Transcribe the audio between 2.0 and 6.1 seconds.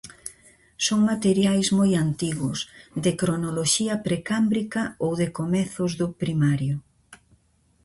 antigos, de cronoloxía precámbrica ou de comezos do